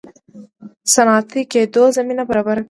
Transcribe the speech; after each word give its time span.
صنعتي 0.93 1.41
کېدو 1.51 1.83
زمینه 1.97 2.23
برابره 2.29 2.53
کړه. 2.55 2.59